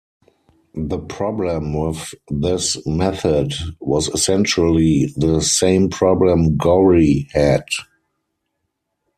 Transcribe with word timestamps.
The 0.73 0.97
problem 0.97 1.73
with 1.75 2.15
this 2.27 2.75
method 2.87 3.53
was 3.79 4.07
essentially 4.07 5.13
the 5.15 5.41
same 5.41 5.89
problem 5.91 6.57
Gorrie 6.57 7.27
had. 7.33 7.65